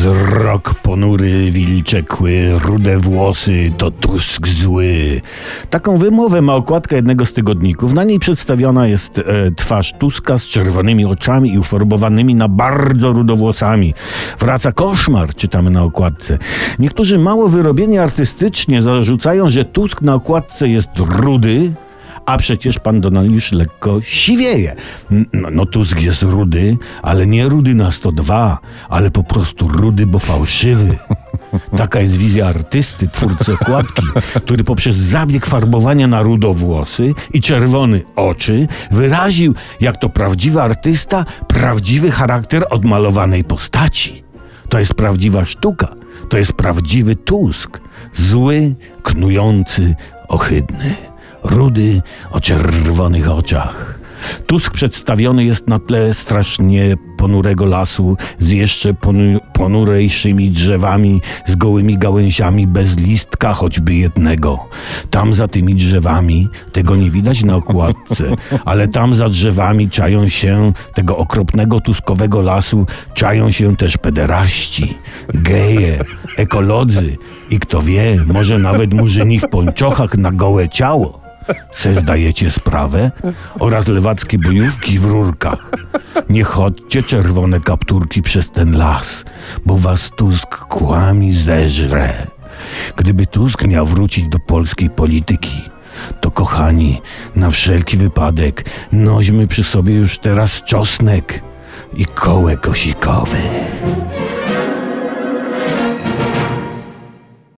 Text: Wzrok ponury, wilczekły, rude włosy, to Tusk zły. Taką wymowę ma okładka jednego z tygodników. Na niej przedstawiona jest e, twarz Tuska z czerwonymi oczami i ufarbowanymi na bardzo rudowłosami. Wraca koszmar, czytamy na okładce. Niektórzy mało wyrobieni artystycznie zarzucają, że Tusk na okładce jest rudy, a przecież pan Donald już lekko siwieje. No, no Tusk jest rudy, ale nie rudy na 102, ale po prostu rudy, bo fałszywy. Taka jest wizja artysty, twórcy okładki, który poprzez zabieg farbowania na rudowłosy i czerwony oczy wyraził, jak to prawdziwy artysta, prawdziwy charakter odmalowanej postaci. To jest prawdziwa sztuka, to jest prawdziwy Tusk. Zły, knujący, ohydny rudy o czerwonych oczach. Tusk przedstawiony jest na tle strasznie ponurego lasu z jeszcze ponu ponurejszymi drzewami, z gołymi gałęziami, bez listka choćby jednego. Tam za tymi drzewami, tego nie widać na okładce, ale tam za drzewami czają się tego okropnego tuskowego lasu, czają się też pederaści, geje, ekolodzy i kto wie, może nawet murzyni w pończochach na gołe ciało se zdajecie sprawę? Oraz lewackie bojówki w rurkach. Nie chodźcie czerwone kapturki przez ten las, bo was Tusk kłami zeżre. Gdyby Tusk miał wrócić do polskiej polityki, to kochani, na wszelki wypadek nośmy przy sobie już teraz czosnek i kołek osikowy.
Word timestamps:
Wzrok 0.00 0.74
ponury, 0.74 1.50
wilczekły, 1.50 2.58
rude 2.64 2.98
włosy, 2.98 3.72
to 3.78 3.90
Tusk 3.90 4.48
zły. 4.48 5.20
Taką 5.70 5.98
wymowę 5.98 6.42
ma 6.42 6.54
okładka 6.54 6.96
jednego 6.96 7.26
z 7.26 7.32
tygodników. 7.32 7.92
Na 7.92 8.04
niej 8.04 8.18
przedstawiona 8.18 8.86
jest 8.86 9.18
e, 9.18 9.22
twarz 9.56 9.92
Tuska 9.98 10.38
z 10.38 10.44
czerwonymi 10.44 11.04
oczami 11.04 11.52
i 11.52 11.58
ufarbowanymi 11.58 12.34
na 12.34 12.48
bardzo 12.48 13.12
rudowłosami. 13.12 13.94
Wraca 14.38 14.72
koszmar, 14.72 15.34
czytamy 15.34 15.70
na 15.70 15.82
okładce. 15.82 16.38
Niektórzy 16.78 17.18
mało 17.18 17.48
wyrobieni 17.48 17.98
artystycznie 17.98 18.82
zarzucają, 18.82 19.50
że 19.50 19.64
Tusk 19.64 20.02
na 20.02 20.14
okładce 20.14 20.68
jest 20.68 20.88
rudy, 20.96 21.74
a 22.26 22.36
przecież 22.36 22.78
pan 22.78 23.00
Donald 23.00 23.32
już 23.32 23.52
lekko 23.52 24.00
siwieje. 24.02 24.76
No, 25.10 25.48
no 25.50 25.66
Tusk 25.66 26.00
jest 26.00 26.22
rudy, 26.22 26.76
ale 27.02 27.26
nie 27.26 27.48
rudy 27.48 27.74
na 27.74 27.92
102, 27.92 28.58
ale 28.88 29.10
po 29.10 29.22
prostu 29.22 29.68
rudy, 29.68 30.06
bo 30.06 30.18
fałszywy. 30.18 30.98
Taka 31.76 32.00
jest 32.00 32.16
wizja 32.16 32.46
artysty, 32.46 33.08
twórcy 33.08 33.54
okładki, 33.54 34.02
który 34.34 34.64
poprzez 34.64 34.96
zabieg 34.96 35.46
farbowania 35.46 36.06
na 36.06 36.22
rudowłosy 36.22 37.14
i 37.32 37.40
czerwony 37.40 38.02
oczy 38.16 38.66
wyraził, 38.90 39.54
jak 39.80 39.96
to 39.96 40.08
prawdziwy 40.08 40.62
artysta, 40.62 41.24
prawdziwy 41.48 42.10
charakter 42.10 42.66
odmalowanej 42.70 43.44
postaci. 43.44 44.24
To 44.68 44.78
jest 44.78 44.94
prawdziwa 44.94 45.44
sztuka, 45.44 45.88
to 46.28 46.38
jest 46.38 46.52
prawdziwy 46.52 47.16
Tusk. 47.16 47.80
Zły, 48.12 48.74
knujący, 49.02 49.94
ohydny 50.28 51.09
rudy 51.42 52.02
o 52.30 52.40
czerwonych 52.40 53.30
oczach. 53.30 54.00
Tusk 54.46 54.72
przedstawiony 54.72 55.44
jest 55.44 55.68
na 55.68 55.78
tle 55.78 56.14
strasznie 56.14 56.96
ponurego 57.16 57.64
lasu 57.66 58.16
z 58.38 58.50
jeszcze 58.50 58.94
ponu 58.94 59.38
ponurejszymi 59.52 60.50
drzewami, 60.50 61.20
z 61.46 61.56
gołymi 61.56 61.98
gałęziami, 61.98 62.66
bez 62.66 62.96
listka 62.96 63.54
choćby 63.54 63.94
jednego. 63.94 64.68
Tam 65.10 65.34
za 65.34 65.48
tymi 65.48 65.74
drzewami, 65.74 66.48
tego 66.72 66.96
nie 66.96 67.10
widać 67.10 67.42
na 67.42 67.56
okładce, 67.56 68.24
ale 68.64 68.88
tam 68.88 69.14
za 69.14 69.28
drzewami 69.28 69.90
czają 69.90 70.28
się 70.28 70.72
tego 70.94 71.16
okropnego 71.16 71.80
tuskowego 71.80 72.40
lasu, 72.40 72.86
czają 73.14 73.50
się 73.50 73.76
też 73.76 73.96
pederaści, 73.96 74.94
geje, 75.34 76.04
ekolodzy 76.36 77.16
i 77.50 77.58
kto 77.58 77.82
wie, 77.82 78.24
może 78.26 78.58
nawet 78.58 78.94
murzyni 78.94 79.38
w 79.38 79.48
pończochach 79.48 80.18
na 80.18 80.32
gołe 80.32 80.68
ciało 80.68 81.19
se 81.72 81.92
zdajecie 81.92 82.50
sprawę? 82.50 83.10
Oraz 83.58 83.88
lewackie 83.88 84.38
bojówki 84.38 84.98
w 84.98 85.04
rurkach. 85.04 85.70
Nie 86.28 86.44
chodźcie 86.44 87.02
czerwone 87.02 87.60
kapturki 87.60 88.22
przez 88.22 88.50
ten 88.50 88.76
las, 88.76 89.24
bo 89.66 89.76
was 89.76 90.10
Tusk 90.16 90.56
kłami 90.56 91.34
zeżre. 91.34 92.26
Gdyby 92.96 93.26
Tusk 93.26 93.66
miał 93.66 93.86
wrócić 93.86 94.28
do 94.28 94.38
polskiej 94.38 94.90
polityki, 94.90 95.70
to 96.20 96.30
kochani, 96.30 97.02
na 97.36 97.50
wszelki 97.50 97.96
wypadek 97.96 98.64
nośmy 98.92 99.46
przy 99.46 99.64
sobie 99.64 99.94
już 99.94 100.18
teraz 100.18 100.62
czosnek 100.62 101.42
i 101.96 102.04
kołek 102.04 102.68
osikowy. 102.68 103.36